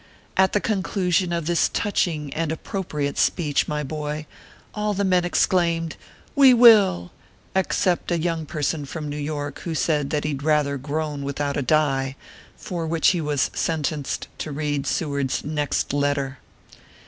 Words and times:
At 0.35 0.53
the 0.53 0.59
conclusion 0.59 1.31
of 1.31 1.45
this 1.45 1.69
touching 1.71 2.33
and 2.33 2.51
appropriate 2.51 3.19
speech, 3.19 3.67
my 3.67 3.83
boy, 3.83 4.25
all 4.73 4.95
the 4.95 5.03
men 5.03 5.23
exclaimed:" 5.23 5.95
We 6.41 6.55
will!" 6.55 7.11
except 7.55 8.11
a 8.11 8.17
young 8.17 8.47
person 8.47 8.85
from 8.85 9.07
New 9.07 9.15
York, 9.15 9.59
who 9.59 9.75
said 9.75 10.09
that 10.09 10.23
he 10.23 10.33
d 10.33 10.43
rather 10.43 10.77
"Groan 10.79 11.21
without 11.21 11.55
a 11.55 11.61
die;" 11.61 12.15
for 12.57 12.87
which 12.87 13.09
he 13.09 13.21
was 13.21 13.51
sentenced 13.53 14.27
to 14.39 14.51
read 14.51 14.87
Seward 14.87 15.29
s 15.29 15.43
next 15.43 15.93
letter. 15.93 16.39